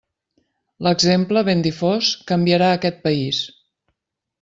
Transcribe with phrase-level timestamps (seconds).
[0.87, 3.47] L'exemple, ben difós, canviarà aquest País.